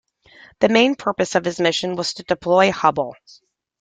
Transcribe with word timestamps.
The 0.61 0.69
main 0.69 0.95
purpose 0.95 1.35
of 1.35 1.43
this 1.43 1.59
mission 1.59 1.95
was 1.95 2.15
to 2.15 2.23
deploy 2.23 2.71
Hubble. 2.71 3.15